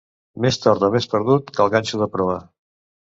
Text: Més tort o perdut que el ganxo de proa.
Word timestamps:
Més 0.45 0.55
tort 0.61 0.85
o 0.87 0.87
perdut 1.11 1.51
que 1.57 1.61
el 1.65 1.69
ganxo 1.75 1.99
de 2.05 2.09
proa. 2.17 2.39